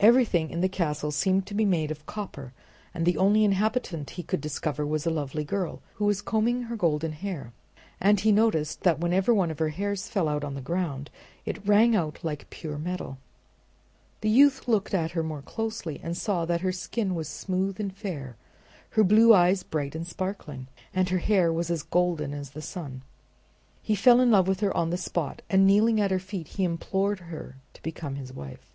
Everything 0.00 0.50
in 0.50 0.60
the 0.60 0.68
castle 0.68 1.10
seemed 1.10 1.46
to 1.46 1.54
be 1.54 1.64
made 1.64 1.90
of 1.90 2.04
copper, 2.04 2.52
and 2.92 3.06
the 3.06 3.16
only 3.16 3.42
inhabitant 3.42 4.10
he 4.10 4.22
could 4.22 4.42
discover 4.42 4.84
was 4.86 5.06
a 5.06 5.10
lovely 5.10 5.44
girl, 5.44 5.80
who 5.94 6.04
was 6.04 6.20
combing 6.20 6.64
her 6.64 6.76
golden 6.76 7.12
hair; 7.12 7.54
and 7.98 8.20
he 8.20 8.32
noticed 8.32 8.82
that 8.82 8.98
whenever 9.00 9.32
one 9.32 9.50
of 9.50 9.58
her 9.58 9.70
hairs 9.70 10.08
fell 10.10 10.28
on 10.28 10.52
the 10.52 10.60
ground 10.60 11.08
it 11.46 11.66
rang 11.66 11.96
out 11.96 12.18
like 12.22 12.50
pure 12.50 12.76
metal. 12.76 13.16
The 14.20 14.28
youth 14.28 14.68
looked 14.68 14.92
at 14.92 15.12
her 15.12 15.22
more 15.22 15.40
closely, 15.40 16.00
and 16.02 16.14
saw 16.18 16.44
that 16.44 16.60
her 16.60 16.70
skin 16.70 17.14
was 17.14 17.26
smooth 17.26 17.80
and 17.80 17.96
fair, 17.96 18.36
her 18.90 19.04
blue 19.04 19.32
eyes 19.32 19.62
bright 19.62 19.94
and 19.94 20.06
sparkling, 20.06 20.66
and 20.92 21.08
her 21.08 21.16
hair 21.20 21.58
as 21.58 21.82
golden 21.82 22.34
as 22.34 22.50
the 22.50 22.60
sun. 22.60 23.00
He 23.82 23.94
fell 23.94 24.20
in 24.20 24.30
love 24.30 24.48
with 24.48 24.60
her 24.60 24.76
on 24.76 24.90
the 24.90 24.98
spot, 24.98 25.40
and 25.48 25.66
kneeling 25.66 25.98
at 25.98 26.10
her 26.10 26.18
feet 26.18 26.46
he 26.60 26.64
implored 26.64 27.20
her 27.20 27.56
to 27.72 27.80
become 27.82 28.16
his 28.16 28.34
wife. 28.34 28.70